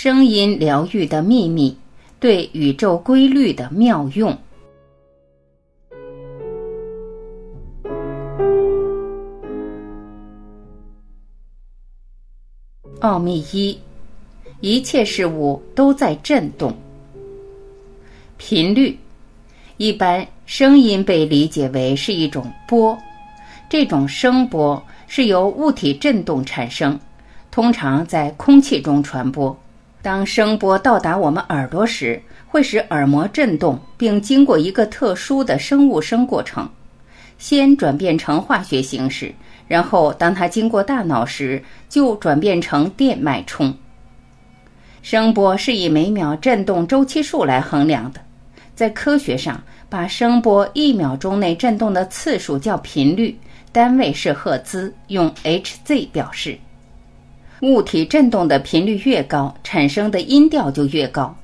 [0.00, 1.76] 声音疗愈的秘密，
[2.20, 4.38] 对宇宙规律的妙用。
[13.00, 13.76] 奥秘一：
[14.60, 16.72] 一切事物都在振动。
[18.36, 18.96] 频率，
[19.78, 22.96] 一般声音被理解为是一种波，
[23.68, 26.96] 这种声波是由物体振动产生，
[27.50, 29.58] 通常在空气中传播。
[30.00, 36.68] 当声波到达我们耳朵时，会使耳膜振动，并经过一个特殊的生物声过程，
[37.36, 39.34] 先转变成化学形式，
[39.66, 43.74] 然后当它经过大脑时，就转变成电脉冲。
[45.02, 48.20] 声波是以每秒振动周期数来衡量的，
[48.74, 53.36] 在科学上，把声波一秒钟内振动的次数叫频率，
[53.72, 56.56] 单位是赫兹，用 Hz 表示。
[57.62, 61.34] 物体振动的频率越高，产生的音调就越高；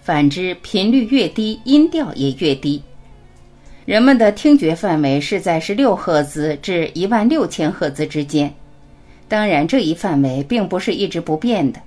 [0.00, 2.82] 反之，频率越低，音调也越低。
[3.84, 8.52] 人们的听觉范围是在十六赫兹至一万六千赫兹之间。
[9.28, 11.80] 当然，这一范围并不是一直不变的。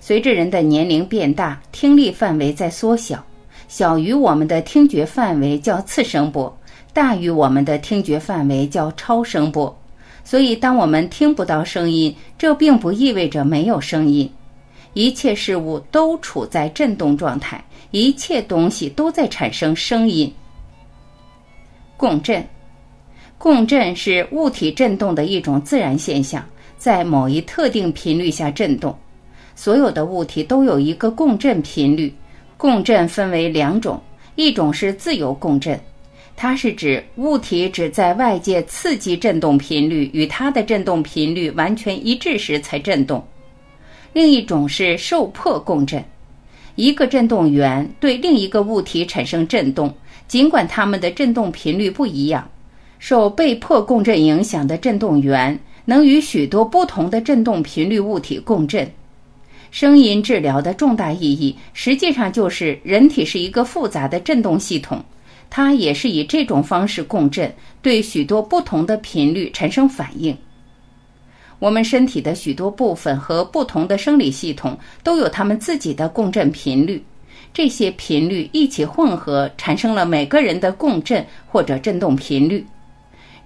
[0.00, 3.22] 随着人的年龄变大，听力范围在缩小，
[3.68, 6.58] 小于我们的听觉范围叫次声波，
[6.94, 9.76] 大于我们的听觉范围叫超声波。
[10.26, 14.28] 所以，当我们听不到声音，这并不意味着没有声音。
[14.92, 20.34] 一切事物都处在振动状态，一切东西都在产生声音。
[21.96, 22.44] 共振，
[23.38, 26.44] 共振是物体振动的一种自然现象，
[26.76, 28.92] 在某一特定频率下振动。
[29.54, 32.12] 所有的物体都有一个共振频率。
[32.56, 34.02] 共振分为两种，
[34.34, 35.78] 一种是自由共振。
[36.36, 43.26] 它是指物体只在外界刺激振动频率与它的振动频率完全一致时才振动。
[44.12, 46.04] 另一种是受迫共振，
[46.74, 49.94] 一个振动源对另一个物体产生振动，
[50.28, 52.46] 尽管它们的振动频率不一样。
[52.98, 58.90] 受被迫共振影响的振动源能与许多不同的振动频率物体共振。
[59.70, 65.04] 声音治疗的重大意义实际上就是人体是一个复杂的振动系统。
[65.48, 70.36] 它也是以这种方式共振，对许多不同的频率产生反应。
[71.58, 77.02] 我们身体的许多部分和不同的生理系统都有它们自己的共振频率，
[77.54, 82.66] 这些频率一起混合，产生了每个人的共振或者振动频率。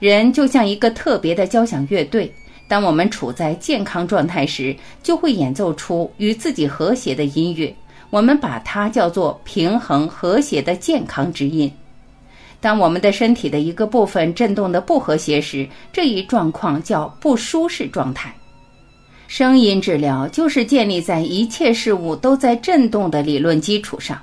[0.00, 2.33] 人就像一个特别的交响乐队，
[2.66, 7.72] 当我们处在健康状态时，就会演奏出与自己和谐的音乐。
[8.10, 11.71] 我们把它叫做平衡和谐的健康之音。
[12.60, 18.34] 当我们的身体的一个部分振动的不和谐时，这一状况叫不舒适状态。
[19.28, 24.21] 声音治疗就是建立在一切事物都在振动的理论基础上。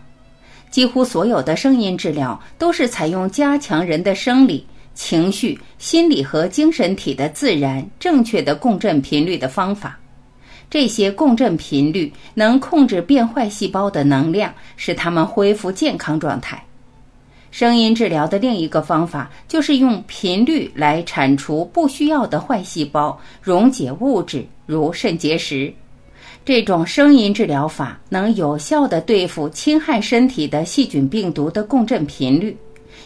[0.70, 9.98] 几乎所有的声音治疗都是采用加强人的生理、情绪、心理和精神体的自然、正确的共振频率的方法。
[10.70, 16.62] 这些共振频率能控制变坏细胞的能量，使它们恢复健康状态。
[17.50, 25.74] 声音治疗的另一个方法就是用频率来铲除不需要的坏细胞、溶解物质，如肾结石。
[26.46, 32.56] 这种声音治疗法能有效地对付侵害身体的细菌、病毒的共振频率。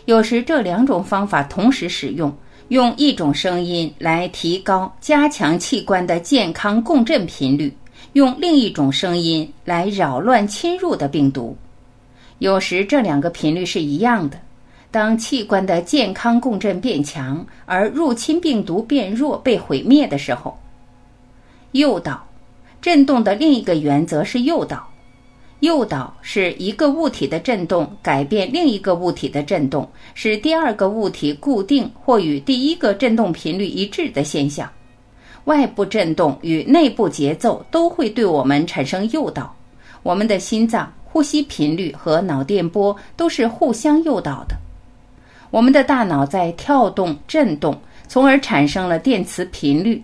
[0.06, 2.31] 有时这两种方法同时使用，
[2.68, 7.73] 用一种声音来提高、加强器官的健康共振频率，
[8.13, 11.56] 用另一种声音来扰乱侵入的病毒。
[12.41, 14.40] 有时这两个频率是一样的。
[14.90, 20.57] 当器官的健康共振变强，而入侵病毒变弱、被毁灭的时候，
[21.74, 22.25] 诱导
[22.81, 24.88] 振动的另一个原则是诱导。
[25.59, 34.68] 诱导是一个物体的振动改变另一个物体的振动，使第二个物体固定或与第一个振动频率一致的现象。
[35.44, 39.56] 外部振动与内部节奏都会对我们产生诱导。
[40.02, 40.91] 我们的心脏。
[41.11, 44.55] 呼吸频率和脑电波都是互相诱导的。
[45.49, 47.78] 我们的大脑在跳动、震动，
[48.08, 50.02] 从而产生了电磁频率。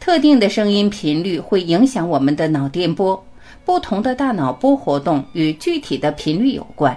[0.00, 3.24] 特定的声音频率会影响我们的脑电波。
[3.64, 6.96] 不同的大脑波活动与具体的频率有关。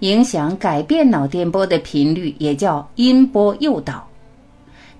[0.00, 4.06] 影响改变脑电波的频率也叫音波诱导。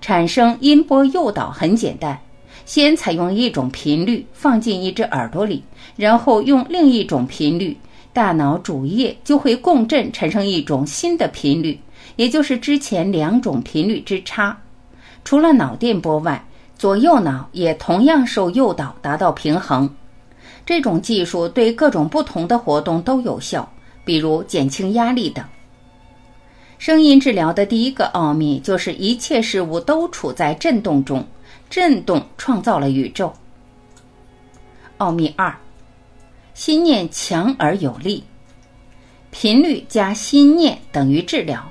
[0.01, 2.19] 产生音波诱导很简单。
[2.69, 5.63] 先采用一种频率放进一只耳朵里，
[5.95, 7.75] 然后用另一种频率，
[8.13, 11.79] 大脑主叶就会共振，产生一种新的频率，
[12.15, 14.55] 也就是之前两种频率之差。
[15.25, 16.45] 除了脑电波外，
[16.77, 19.89] 左右脑也同样受诱导，达到平衡。
[20.63, 23.67] 这种技术对各种不同的活动都有效，
[24.05, 25.43] 比如减轻压力等。
[26.77, 31.27] 声音治疗的第一个奥秘就是一切事物都处在振动中，
[31.69, 33.31] 振动创造了宇宙。
[34.97, 35.55] 奥秘二，
[36.53, 38.23] 心念强而有力，
[39.31, 41.63] 频率加心念等于治疗。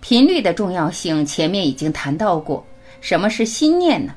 [0.00, 2.64] 频率的重要性前面已经谈到过。
[3.00, 4.14] 什么是心念呢？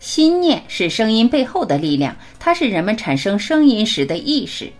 [0.00, 4.70] 心念是声音背后的力量，它是人们产生声音时的意识。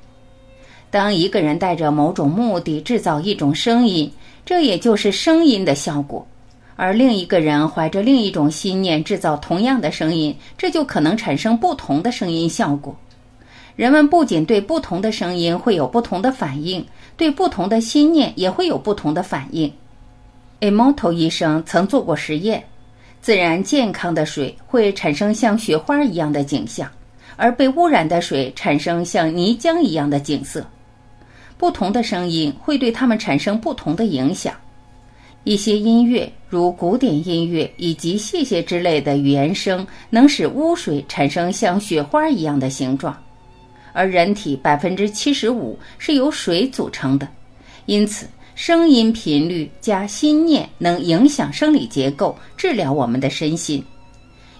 [0.90, 4.10] 当一个人带着某种目的制造一种声音。
[4.46, 6.26] 这也就是声音的效果，
[6.80, 12.96] 而另一个人怀着另一种心念制造同样的声音，这就可能产生不同的声音效果。
[13.75, 16.86] 人们不仅对不同的声音会有不同的反应，
[17.16, 19.72] 对不同的心念也会有不同的反应。
[20.60, 22.62] Emoto 医生曾做过实验：
[23.20, 26.88] 自然健康的水会产生像雪花一样的景象，
[27.34, 30.64] 而被污染的水产生像泥浆一样的景色。
[31.56, 34.54] 不同的声音会对他们产生不同的影响。
[35.44, 43.17] 一些音乐，如古典音乐以及谢谢之类的语言声，能使污水产生像雪花一样的形状。
[43.94, 47.26] 而人体百分之七十五是由水组成的，
[47.87, 53.82] 因此声音频率加心念能影响生理结构，治疗我们的身心。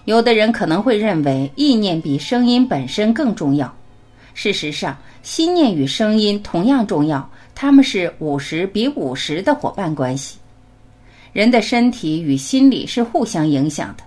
[0.05, 3.71] 有的人可能会认为意念比声音本身更重要。
[4.33, 10.38] 事实上，心念与声音同样重要，他们是五十比五十的伙伴关系。
[11.33, 14.03] 人的身体与心理是互相影响的，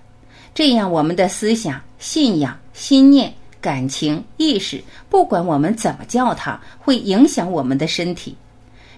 [0.53, 8.35] 这样我们的思想、信仰、心念、感情、意识，不管我们怎么叫它，会影响我们的身体。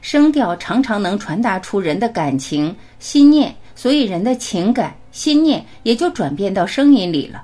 [0.01, 7.43] 声调常常能传达出人的感情、心念，所以人的情感、心念也就转变到声音里了，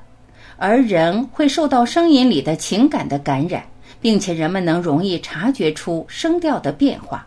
[0.58, 3.64] 而人会受到声音里的情感的感染。
[4.02, 7.24] 并且人们能容易察觉出声调的变化。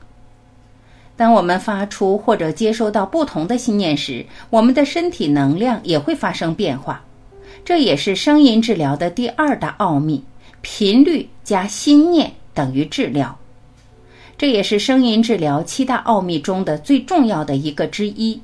[1.16, 7.02] 当我们发出或者接收到不同的信念时，我们的身体能量也会发生变化。
[7.64, 10.22] 这也是声音治疗的第二大奥秘：
[10.60, 13.38] 频率加心念等于治疗。
[14.36, 18.40] 这也是声音治疗七大奥秘中的最重要的一个之一。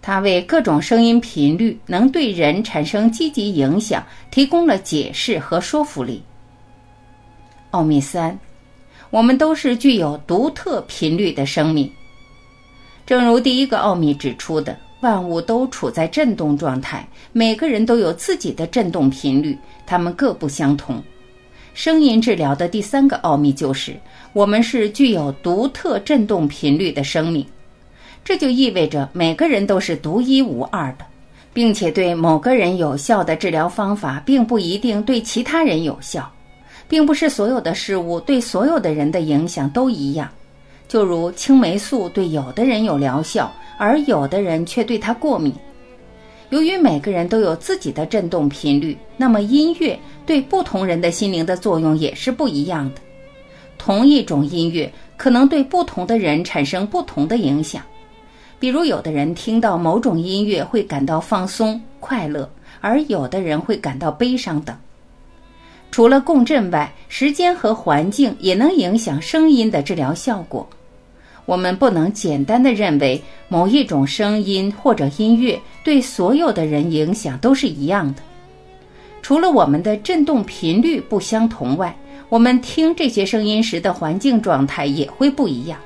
[0.00, 6.22] 它为各种声音频率能对人产生积极影响提供了解释和说服力。
[7.70, 8.38] 奥秘三，
[9.10, 11.90] 我们都是具有独特频率的生命。
[13.06, 21.02] 正如第一个奥秘指出的，万物都处在振动状态，每个人都有自己的振动频率，它们各不相同。
[21.74, 23.94] 声音治疗的第三个奥秘就是，
[24.32, 27.44] 我们是具有独特振动频率的生命。
[28.24, 31.04] 这就意味着每个人都是独一无二的，
[31.52, 36.30] 并且对某个人有效的治疗方法，并不一定对其他人有效。
[36.86, 40.30] 并不是所有的事物对所有的人的影响都一样，
[40.94, 45.52] 就如青霉素对有的人有疗效，而有的人却对它过敏。
[46.50, 53.00] 由于每个人都有自己的振动频率，那么音乐对不同人的心灵的作用也是不一样的。
[53.76, 57.82] 同一种音乐可能对不同的人产生不同的影响，
[58.60, 62.48] 比如有的人听到某种音乐会感到放松快乐，
[62.80, 64.76] 而有的人会感到悲伤等。
[65.90, 70.64] 除了共振外，时间和环境也能影响声音的治疗效果。
[71.46, 78.22] 我们不能简单的认为某一种声音或者音乐对所有的人影响都是一样的。
[79.22, 81.96] 除了我们的振动频率不相同外，
[82.28, 85.78] 我们听这些声音时的环境状态也会不一样。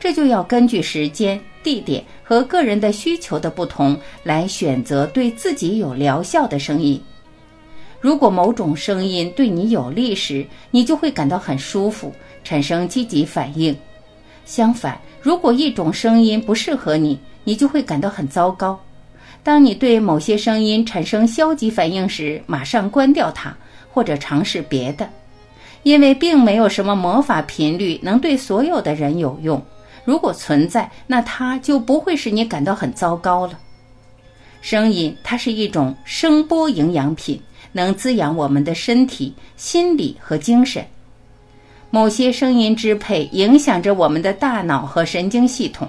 [0.00, 7.00] 这就要根据时间、地点和个人的需求的不同来选择对自己有疗效的声音。
[8.00, 13.72] 如果某种声音对你有利时，你就会感到很舒服，产生积极反应；
[14.52, 18.78] 相反，如果一种声音不适合你，你就会感到很糟糕。
[19.42, 23.56] 当你对某些声音产生消极反应时，马上关掉它，
[23.90, 25.08] 或者尝试别的，
[25.84, 29.58] 因为并没有什么魔法频率能对所有的人有用。
[30.04, 33.58] 如果存在，那它就不会使你感到很糟糕了。
[34.60, 37.40] 声音，它是一种声波营养品。
[37.74, 40.84] 能滋养我们的身体、心理和精神。
[41.94, 45.86] 某些声音支配影响着我们的大脑和神经系统，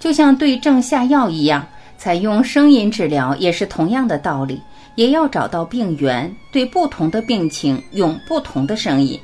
[0.00, 1.64] 就像对症下药一样。
[1.96, 4.60] 采用声音治疗也是同样的道理，
[4.96, 9.18] 也要找到病源，对不同的病情用不同的声音。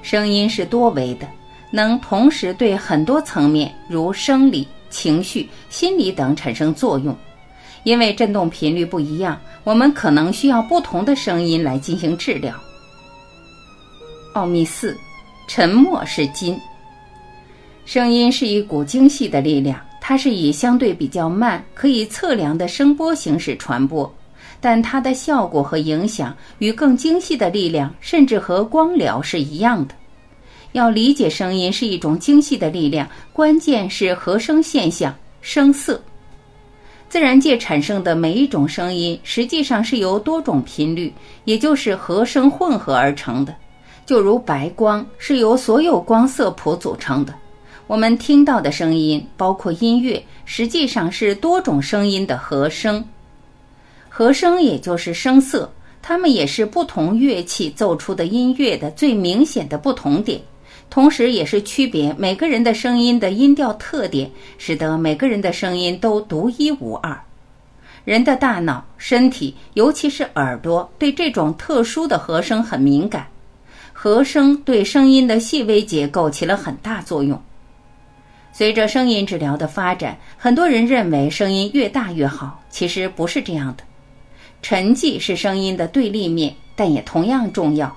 [0.00, 1.28] 声音是多维的，
[1.70, 7.14] 能同时对很多层面，如生理、情绪、心理等产生作用。
[7.84, 9.38] 因为振动频率不一样。
[9.64, 12.54] 我们可能需要不同的声音来进行治疗。
[14.32, 14.96] 奥秘四：
[15.52, 16.56] 沉默是金。
[17.84, 24.14] 声音是一股精细的力量，它是以相对比较慢、可以测量的声波形式传播，
[24.60, 29.94] 但它的效果和影响与更精细的力量，甚至和光疗是一样的。
[30.70, 36.00] 要理解声音是一种精细的力量，关键是和声现象、声色。
[37.08, 41.12] 自然界产生的每一种声音，实际上是由多种频率，
[41.44, 43.52] 也就是和声混合而成的。
[44.10, 47.32] 就如白光是由所有光色谱组成的。
[47.86, 53.04] 我们听到的声音，包括音乐，实际上是多种声音的和声。
[54.08, 60.40] 和声也就是声色，它们也是不同乐器奏出的音乐的最明显的不同点，
[60.90, 67.16] 同时也是区别每个人的声音的音调特点，使得每个人的声音都独一无二。
[68.04, 73.24] 人的大脑、身体，尤其是耳朵，对这种特殊的和声很敏感。
[74.02, 77.38] 和声对声音的细微结构起了很大作用。
[78.50, 83.84] 随着声音治疗的发展，很多人认为声音越大越好，其实不是这样的。
[84.62, 87.94] 沉寂是声音的对立面，但也同样重要。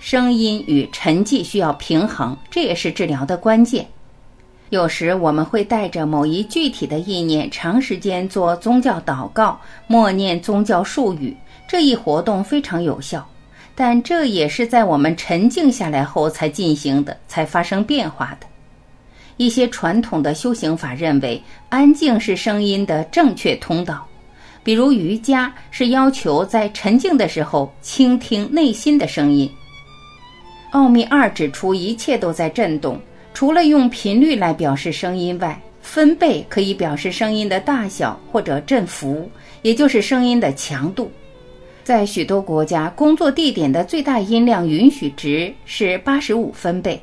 [0.00, 3.86] 声音与沉寂需要平衡，这也是治疗的关键。
[4.70, 11.36] 有时我们会带着某一具体的意念，长时间做宗教祷告，默念宗教术语，
[11.68, 13.24] 这一活动非常有效。
[13.76, 18.46] 但这也是在我们沉静下来后才进行的，才发生变化的。
[19.36, 24.04] 一些传统的修行法认为，安静是声音的正确通道。
[24.64, 29.48] 比如瑜伽是要求在沉静的时候倾听内心的声音。
[30.70, 32.98] 奥秘二指出，一切都在震动，
[33.34, 39.30] 除了用频率来表示声音外，分贝可以表示声音的大小或者振幅，
[39.60, 41.12] 也就是声音的强度。
[41.86, 47.00] 在许多国家，工作地点的最大音量允许值是八十五分贝。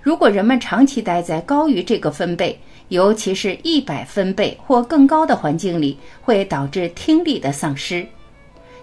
[0.00, 2.58] 如果人们长期待在高于这个分贝，
[2.88, 8.06] 尤其是一百分贝或更高的环境里，会导致听力的丧失。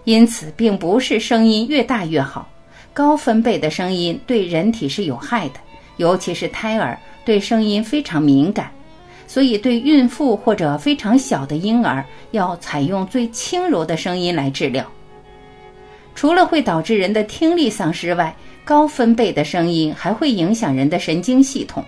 [0.03, 2.47] 因此，并不是声音越大越好。
[2.93, 5.55] 高分贝的声音对人体是有害的，
[5.97, 8.69] 尤其是胎儿对声音非常敏感，
[9.25, 14.85] 所以对孕妇或者非常小的婴儿，要采用最轻柔的声音来治疗。
[16.19, 18.35] 除了会导致人的听力丧失外，
[18.65, 21.81] 高分贝的声音还会影响人的神经系统，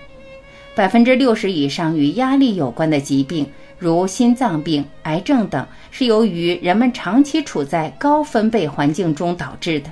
[0.73, 3.45] 百分之六十以上与压力有关的疾病，
[3.77, 9.91] 如心脏病、癌症等，是由于人们长期处在高分贝环境中导致的。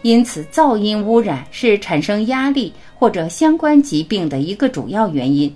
[0.00, 5.54] 因此，噪音污染是产生压力或者相关疾病的一个主要原因。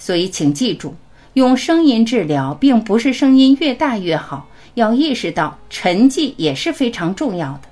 [0.00, 0.92] 所以，请记住，
[1.34, 7.62] 用声音治疗并不是声音越大越好，要意识到沉寂也是非常重要的。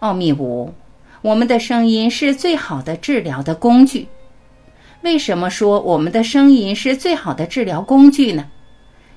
[0.00, 0.72] 奥秘五，
[1.22, 4.06] 我们的声音是最好的治疗的工具。
[5.00, 8.46] 为什么说我们的声音是最好的治疗工具呢？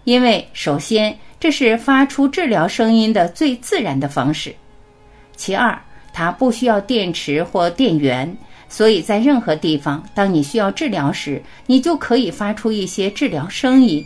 [0.06, 4.52] 因为首先，这是发出治疗声音的最自然的方式；
[5.36, 5.78] 其二，
[6.14, 8.38] 它不需要电池或电源，
[8.70, 14.02] 所以在任何地方，当你需要治疗时，你就可以发出一些治疗声音；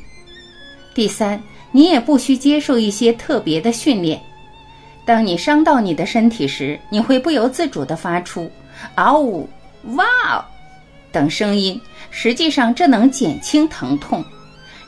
[0.96, 1.42] 第三，
[1.74, 4.22] 你也不需接受一些特别的训练。
[5.06, 8.50] 当你伤到你的身体时，你会不由自主地发出
[8.96, 9.50] “嗷呜
[9.96, 10.46] ”“哇”哦
[11.12, 11.80] 等声音。
[12.10, 14.24] 实际上，这能减轻疼痛。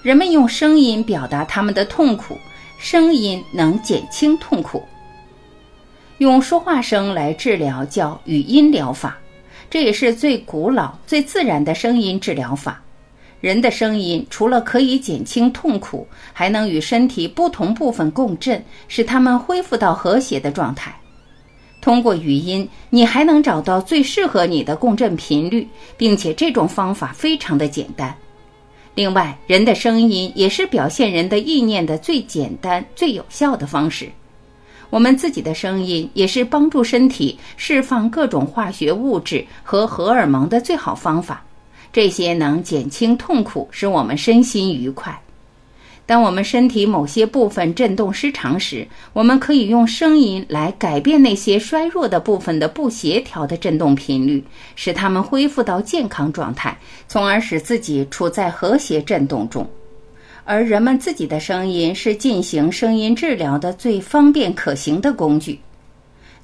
[0.03, 2.37] 人们用声音表达他们的痛苦，
[2.79, 4.83] 声音能减轻痛苦。
[6.19, 9.17] 用说话声来治疗叫语音疗法，
[9.69, 12.81] 这也是最古老、最自然的声音治疗法。
[13.41, 20.95] 人的声音除了可以减轻痛苦，还能与身体不同部分共振，使它们恢复到和谐的状态。
[21.81, 28.15] 通过语音，你还能找到最适合你的共振频率，并且这种方法非常的简单。
[28.95, 34.09] 另外，人的声音也是表现人的意念的最简单、最有效的方式。
[34.89, 41.43] 我们自己的声音也是帮助身体释放各种化学物质和荷尔蒙的最好方法。
[41.95, 45.17] 这些能减轻痛苦，使我们身心愉快。
[46.05, 54.43] 当我们身体某些部分振动失常时，我们可以用声音来改变那些衰弱的部分的不协调的振动频率，
[54.75, 59.65] 使它们恢复到健康状态，从而使自己处在和谐振动中。
[60.43, 65.61] 而人们自己的声音是进行声音治疗的最方便可行的工具。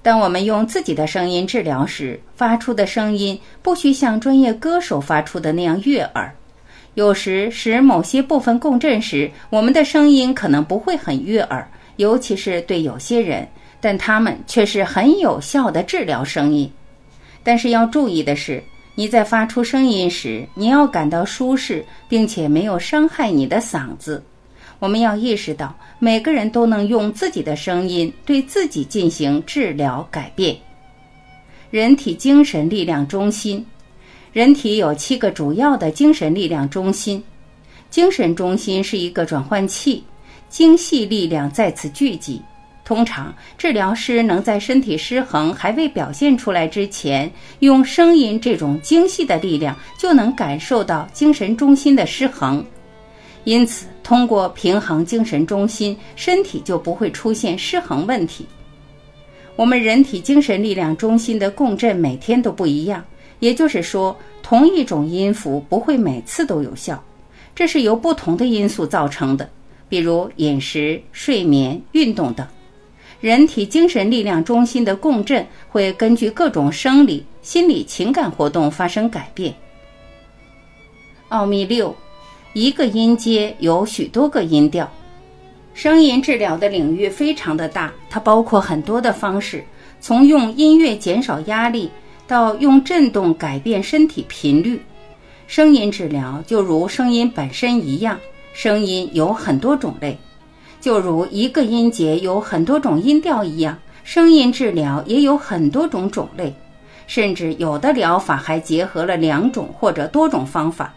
[0.04, 6.34] 当我们用自己的声音治疗时，发出的声音不需像专业歌手发出的那样悦耳。
[6.96, 11.66] 有时使某些部分共振时，我们的声音可能不会很悦耳，
[11.98, 13.48] 尤其是对有些人，
[13.80, 16.70] 但他们却是很有效的治疗声音。
[17.44, 18.62] 但是要注意的是，
[18.96, 24.22] 你在发出声音时，你要感到舒适，并且没有伤害你的嗓子。
[24.82, 30.58] 我们要意识到，每个人都能用自己的声音对自己进行治疗改变。
[31.70, 33.64] 人体精神力量中心，
[34.34, 37.24] 人体有七个主要的精神力量中心，
[37.92, 40.04] 精神中心是一个转换器，
[40.50, 42.42] 精细力量在此聚集。
[42.84, 52.66] 通常，治疗师能在身体失衡还未表现出来之前，用声音这种精细的力量就能感受到精神中心的失衡。
[53.44, 58.46] 因此，通过平衡精神中心，身体就不会出现失衡问题。
[59.56, 63.04] 我们人体精神力量中心的共振每天都不一样，
[63.40, 67.04] 也就是说，同一种音符不会每次都有效，
[67.54, 69.50] 这是由不同的因素造成的，
[69.90, 72.48] 比如饮食、睡眠、运动等。
[73.20, 79.54] 人体精神力量中心的共振会根据各种生理、心理、情感活动发生改变。
[81.28, 81.96] 奥秘六：
[82.54, 84.90] 一个音阶有许多个音调。
[85.74, 89.64] 声音治疗的领域非常的大，它包括很多的方式，
[90.02, 91.90] 从用音乐减少压力，
[92.28, 94.82] 到用振动改变身体频率。
[95.48, 98.20] 声音治疗就如声音本身一样，
[98.54, 100.18] 声音有很多种类。
[100.82, 106.54] 就如一个音节有很多种音调一样，声音治疗也有很多种种类，
[107.08, 110.94] 甚至有的疗法还结合了两种或者多种方法。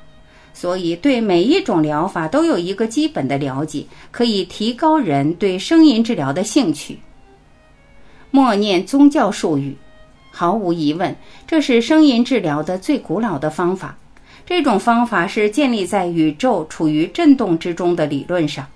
[0.55, 6.99] 所以，对每一种疗法都有一个基本的了解，可以提高人对声音治疗的兴趣。
[8.31, 9.77] 默念宗教术语，
[10.31, 11.15] 毫无疑问，
[11.47, 13.99] 这是声音治疗的最古老的方法。
[14.47, 18.67] 这种方法是建立在宇宙处于振动之中的理论上。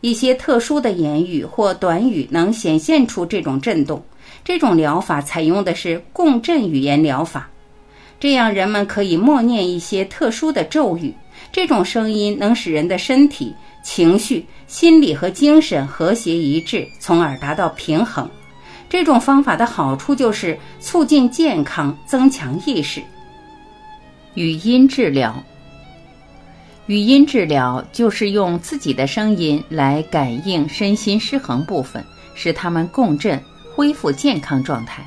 [0.00, 4.02] 一些特殊的言语或短语能显现出这种震动。
[4.44, 7.50] 这种疗法采用的是共振语言疗法，
[8.20, 11.14] 这样人们可以默念一些特殊的咒语。
[11.52, 18.28] 这种声音能使人的身体、情绪、心理和精神和谐一致，从而达到平衡。
[18.90, 23.02] 这种方法的好处就是促进健康、增强意识。
[24.34, 25.42] 语音治疗。
[26.86, 32.02] 语音治疗就是用自己的声音来感应身心失衡部分，
[32.34, 33.38] 使他们共振，
[33.74, 35.04] 恢复健康状态。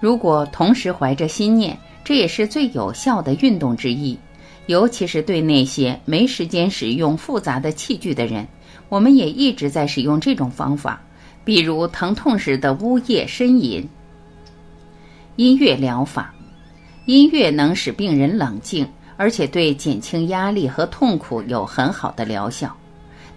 [0.00, 4.18] 如果同时怀着心念，这也是最有效的运动之一。
[4.66, 8.46] 尤其是对那些没时间使用复杂的器具的人，
[8.88, 11.00] 我们也一直在使用这种方法，
[11.44, 13.86] 比如疼痛时的呜咽呻吟。
[15.36, 16.34] 音乐疗法，
[17.06, 18.88] 音乐能使病人冷静。
[19.16, 22.76] 而且对减轻压力和痛苦有很好的疗效，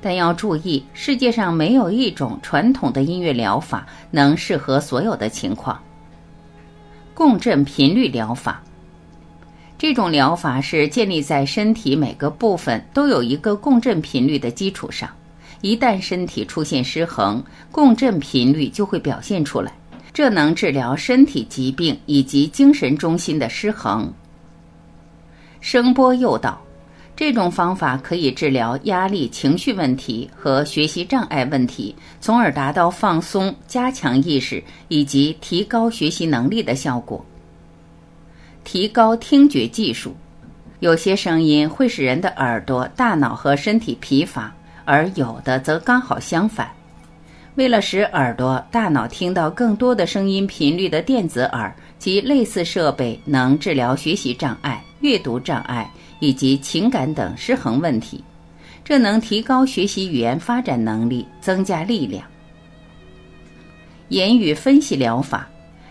[0.02, 5.80] 但要注意，世界上没有一种传统的音乐疗法能适合所有的情况。
[7.18, 8.62] 共振频率疗法，
[9.76, 15.10] 这种疗法是建立在身体每个部分都有一个共振频率的基础上，
[15.62, 19.74] 一旦身体出现失衡，共振频率就会表现出来，
[20.14, 24.14] 这能治疗身体疾病以及精神中心的失衡。
[25.60, 26.62] 声波诱导，
[27.18, 37.26] 这种方法可以治疗压力、情绪问题和学习障碍问题，从而达到放松、加强意识以及提高学习能力的效果。
[38.64, 40.16] 提高听觉技术，
[40.80, 44.54] 有些声音会使人的耳朵、大脑和身体疲乏，
[44.86, 46.70] 而有的则刚好相反。
[47.56, 54.84] 为了使耳朵、大脑听到更多的声音频率的电子耳及类似设备，能治疗学习障碍。
[55.02, 55.88] 阅读障碍
[56.20, 58.24] 以及情感等失衡问题，
[58.84, 62.24] 这能提高学习语言发展能力，增加力量。
[64.10, 65.48] 言语分析疗法，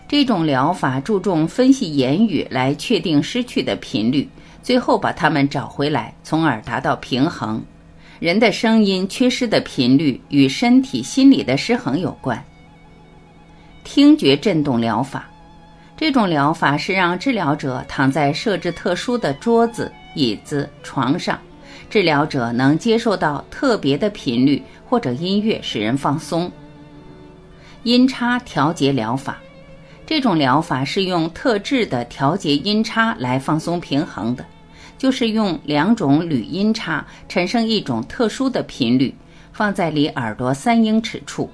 [0.07, 4.27] 这种疗法注重分析言语来确定失去的频率，
[4.63, 7.63] 最后把它们找回来，从而达到平衡。
[8.19, 12.43] 人的声音缺失的频率与身体、心理的失衡有关。
[13.83, 15.29] 听觉振动疗法。
[15.95, 21.39] 这种疗法是让治疗者躺在设置特殊的桌子、椅子、床上，
[21.91, 26.51] 治疗者能接受到特别的频率或者音乐，使人放松。
[27.83, 29.37] 音差调节疗法，
[30.07, 34.43] 这种疗法是用特制的调节音差来放松平衡的，
[34.97, 39.13] 就是用两种铝音差产生一种特殊的频率，
[39.53, 41.47] 放在离耳朵三英尺处。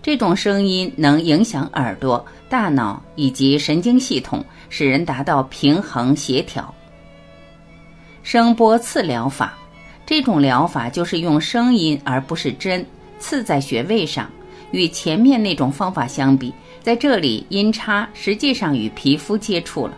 [0.00, 6.72] 这种声音能影响耳朵、大脑以及神经系统，使人达到平衡协调。
[8.24, 9.56] 声波刺疗法，
[10.06, 12.84] 这种疗法就是用声音而不是针
[13.18, 14.28] 刺在穴位上。
[14.70, 19.96] 与前面那种方法相比，在这里，音叉实际上与皮肤接触了。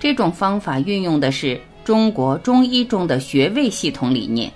[0.00, 4.50] 这种方法运用的是中国中医中的穴位系统理念。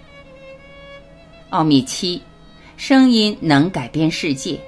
[1.50, 2.20] 奥秘七，
[2.78, 4.58] 声音能改变世界。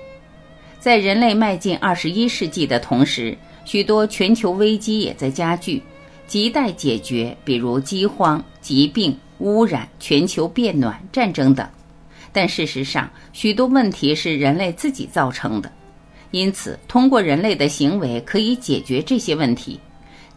[0.78, 5.82] 在人类迈进二十一世纪的同时，许多全球危机也在加剧，
[6.28, 11.66] 亟待解决，比如饥荒、疾病、污染、全球变暖、战争等。
[12.32, 15.70] 但事实上，许多问题是人类自己造成的。
[16.30, 19.78] 因此，通过人类的行为可以解决这些问题。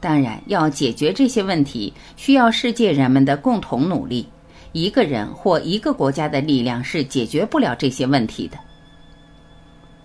[0.02, 4.28] 当然，要解决这些问题，需要世界人们的共同努力。
[4.74, 8.58] 一个人或一个国家的力量是解决不了这些问题的。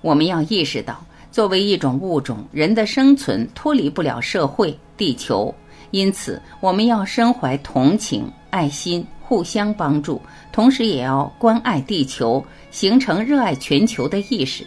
[0.01, 5.53] 我们要意识到，作为一种物种，人的生存脱离不了社会、地球。
[5.91, 10.21] 因此，我们要身怀同情、爱心，互相帮助，
[10.53, 14.65] 同时也要关爱地球，形成热爱全球的意识。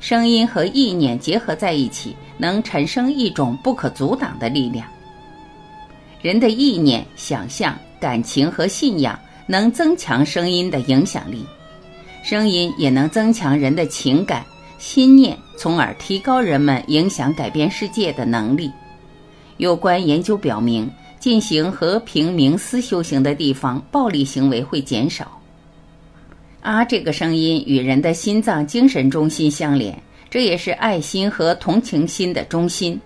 [0.00, 4.86] 声音和意念结合在一起，能产生一种不可阻挡的力量。
[6.22, 11.44] 人的意念、想象、感情和信仰能增强声音的影响力，
[12.22, 14.42] 声音也能增强人的情感、
[14.78, 18.70] 心念，从而提高人们影响改变世界的能力。
[19.60, 25.38] 有关研究表明，进行和平冥思修行的地方，暴力行为会减少。
[26.62, 32.98] 啊，这个声音与人的心脏精神中心相连，这也是爱心和同情心的中心。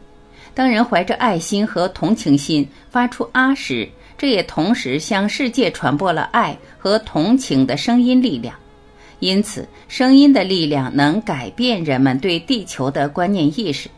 [0.54, 8.54] 当人怀着爱心和同情心发出啊时，这也同时向世界传播了爱和同情的声音力量。
[9.18, 13.90] 因此，声音的力量能改变人们对地球的观念意识。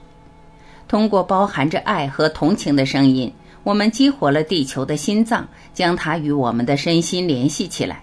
[0.89, 3.33] 通过包含着爱和同情的声音，
[3.65, 8.03] 我们激活了地球的心脏，将它与我们的身心联系起来。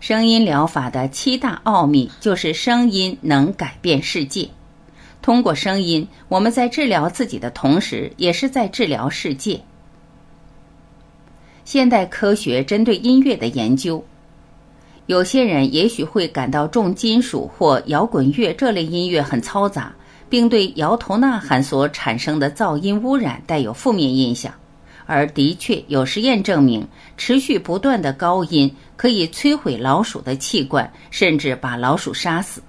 [0.00, 4.48] 声音疗法的七大奥秘就是声音能改变世界。
[5.22, 9.60] 通过声音，我们在治疗自己的同时，也是在治疗世界。
[11.64, 14.04] 现代科学针对音乐的研究，
[15.06, 19.92] 有些人也许会感到重金属或摇滚乐这类音乐很嘈杂，
[20.28, 24.52] 并对摇头呐喊所产生的噪音污染带有负面印象。
[25.06, 26.84] 而的确有实验证明，
[27.16, 32.60] 持续不断的高音可以摧毁老鼠的器官，甚至把老鼠杀死。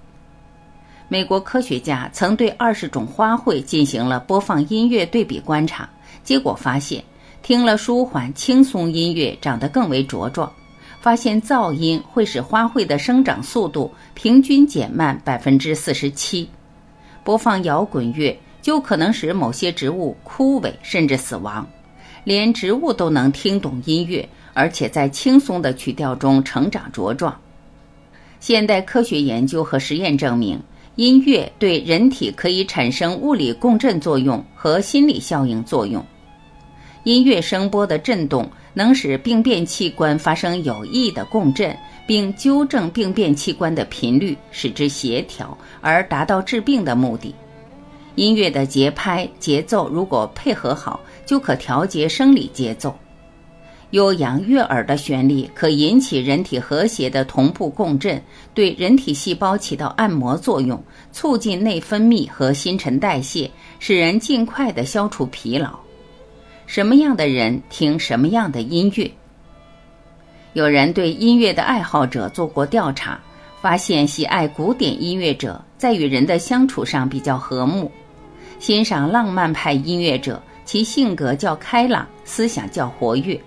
[1.07, 5.89] 美国科学家曾对二十种花卉进行了播放音乐对比观察，
[6.23, 7.03] 结果发现，
[7.41, 10.47] 听了舒缓轻松音乐长得更为茁壮；
[11.01, 16.47] 发现噪音会使花卉的生长速度平均减慢百分之四十七；
[17.27, 21.67] 播放摇滚乐就可能使某些植物枯萎甚至死亡。
[22.23, 27.37] 连植物都能听懂音乐，而且在轻松的曲调中成长茁壮。
[28.39, 30.57] 现代科学研究和实验证明，
[30.95, 36.01] 音乐对人体可以产生物理共振作用和心理效应作用。
[37.03, 47.33] 音乐声波的振动能使病变器官发生有益的共振，并纠正病变器官的频率，使之协调，而达到治病的目的。
[48.13, 52.95] 音乐的节拍节奏如果配合好，就可调节生理节奏。
[53.91, 58.21] 悠扬悦耳的旋律可引起人体和谐的同步共振，
[58.53, 60.79] 对人体细胞起到按摩作用，
[61.11, 65.86] 促进内分泌和新陈代谢，使人尽快的消除疲劳。
[66.67, 69.09] 什么样的人听什么样的音乐？
[70.51, 73.17] 有人对音乐的爱好者做过调查，
[73.61, 77.89] 发现喜爱古典音乐者在与人的相处上比较和睦。
[78.59, 83.39] 欣赏浪漫派音乐者，其性格较开朗，思想较活跃；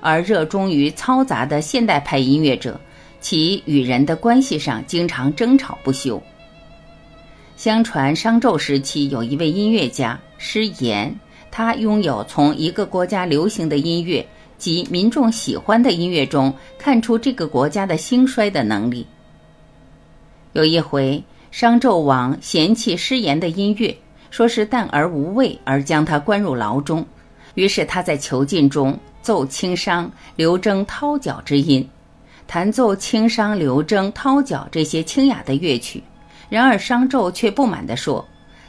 [0.00, 2.80] 而热衷于嘈杂的现代派音乐者，
[3.20, 6.20] 其与人的关系上经常争吵不休。
[7.56, 11.14] 相传商纣时期有一位音乐家师言，
[11.50, 14.26] 他拥有从一个国家流行的音乐
[14.58, 19.06] 及民众喜欢的音乐中看出这个国家的兴衰的能力。
[20.52, 23.96] 有一回，商纣王嫌弃师言的音乐。
[24.28, 27.06] 说是淡而无味，而将他关入牢中。
[27.54, 31.88] 于是他在囚禁中奏清商、刘征、涛角之音，
[32.46, 36.02] 弹奏清商、刘征、涛角这些清雅的乐曲。
[36.50, 38.22] 然而商纣却不满地说：“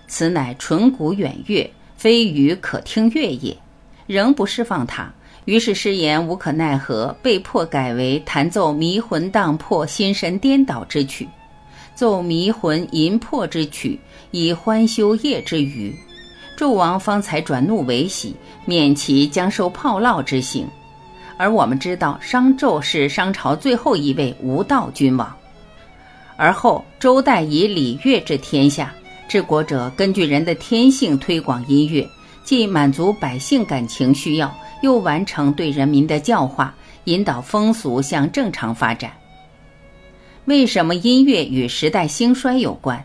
[0.07, 3.57] 此乃纯古远乐，非鱼可听乐也。”
[4.07, 5.11] 仍不释放他。
[5.43, 11.27] 于是师言无可奈何，被迫改为弹奏迷魂荡魄、心神颠倒之曲。
[11.95, 13.99] 奏迷魂淫魄之曲，
[14.31, 15.93] 以欢休夜之余，
[16.57, 20.67] 纣王方才转怒为喜，免其将受炮烙之刑。
[21.37, 25.33] 而我们知道，商纣是商朝最后一位无道君王。
[26.35, 28.93] 而后周代以礼乐治天下，
[29.27, 32.07] 治国者根据人的天性推广音乐，
[32.45, 39.11] 既满足百姓感情需要，又完成对人民的教化，引导风俗向正常发展。
[40.45, 43.03] 为什么音乐与时代兴衰有关？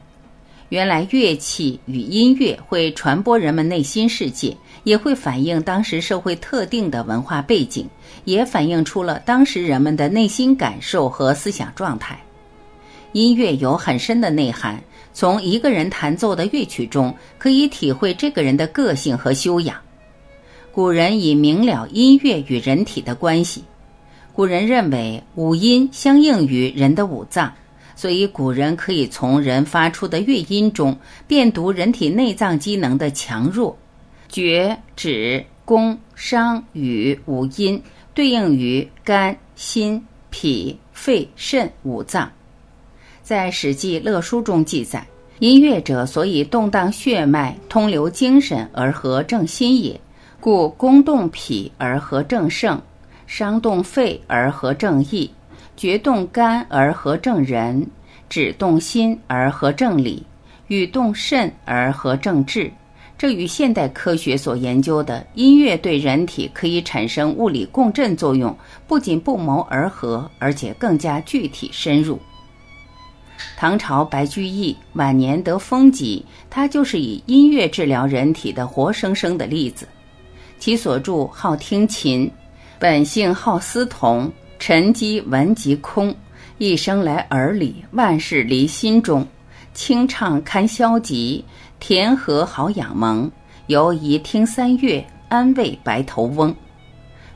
[0.69, 7.87] 原来乐器与音乐会传播人们内心世界，也会反映当时社会特定的文化背景，
[8.25, 12.19] 也反映出了当时人们的内心感受和思想状态。
[13.13, 14.83] 音乐有很深的内涵。
[15.15, 19.77] 从一个人弹奏的乐曲中，可以体会这个人的个性和修养。
[20.73, 23.63] 古人已明了音乐与人体的关系。
[24.33, 27.53] 古人认为五音相应于人的五脏，
[27.95, 33.77] 所以古人可以从人发出的乐音中辨读人体内脏机能的强弱。
[34.31, 37.83] 厥、指、宫、商、羽五音
[38.15, 42.33] 对应于肝、心、脾、肺、肾五脏。
[43.23, 45.07] 在《史记·乐书》中记载，
[45.39, 49.99] 音乐者所以动荡血脉，通流精神而合正心也。
[50.41, 52.81] 故宫动脾而合正盛，
[53.29, 55.31] 伤动肺而合正义，
[55.77, 57.87] 决动肝而合正仁，
[58.29, 60.27] 止动心而合正理，
[60.67, 62.69] 与动肾而合正志。
[63.17, 68.53] 这与现代科学所研究的音乐对人体可以产生物理共振作用，
[68.89, 72.19] 不仅不谋而合，而且更加具体深入。
[73.57, 79.87] 唐朝白居易晚年得风疾，他就是以音乐治疗人体的活生生的例子。
[80.59, 82.31] 其所著好听琴，
[82.79, 86.15] 本性好思同，沉积闻即空，
[86.59, 89.27] 一生来耳里，万事离心中。
[89.75, 91.45] 清唱堪消极，
[91.81, 93.31] 田禾好养蒙。
[93.69, 96.55] 犹宜听三月，安慰白头翁。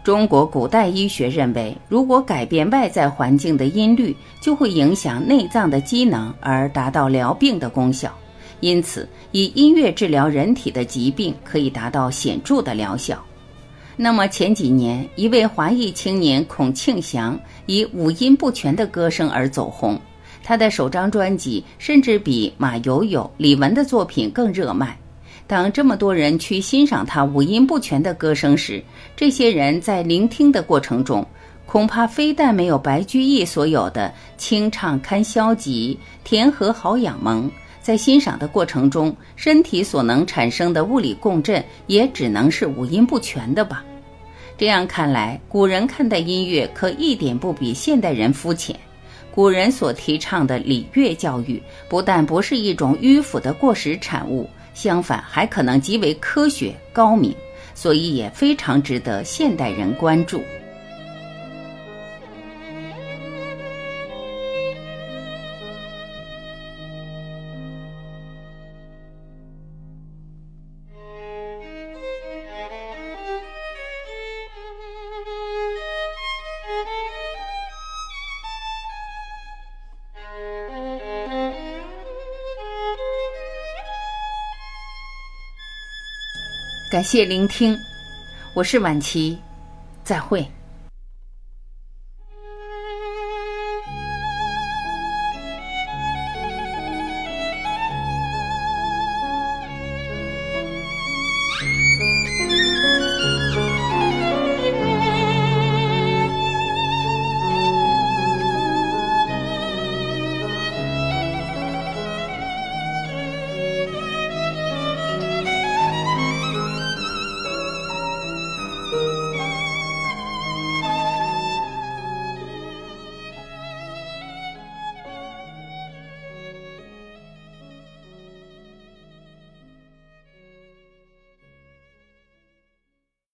[0.07, 8.17] 中国古代医学认为，如果改变外在环境的音律，就会影响内脏的机能，而达到疗病的功效。
[8.61, 13.21] 因此，以音乐治疗人体的疾病，可以达到显著的疗效。
[13.97, 20.01] 那么前几年，一位华裔青年孔庆祥以五音不全的歌声而走红，
[20.41, 24.97] 他的首张专辑甚至比马友友、李玟的作品更热卖。
[25.47, 28.83] 当这么多人去欣赏他五音不全的歌声时，
[29.15, 31.25] 这些人在聆听的过程中，
[31.67, 37.49] 恐怕非但没有白居易所有的清唱堪消极，甜和好养蒙，
[37.81, 43.85] 在欣赏的过程中，身体所能产生的物理共振也只能是五音不全的吧。
[44.59, 48.75] 这样看来，古人看待音乐可一点不比现代人肤浅。
[49.31, 54.49] 古人所提倡的礼乐教育，不但不是一种迂腐的过时产物。
[54.77, 57.35] 相反，还可能极为科学高明，
[57.75, 60.43] 所以也非常值得现代人关注。
[86.89, 87.77] 感谢聆听，
[88.55, 89.37] 我是晚琪，
[90.05, 90.47] 再会。